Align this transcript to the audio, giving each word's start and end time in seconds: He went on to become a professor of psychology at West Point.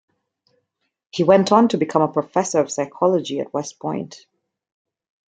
He 1.11 1.23
went 1.23 1.51
on 1.51 1.67
to 1.67 1.77
become 1.77 2.01
a 2.01 2.07
professor 2.11 2.59
of 2.59 2.71
psychology 2.71 3.39
at 3.39 3.53
West 3.53 3.77
Point. 3.77 4.25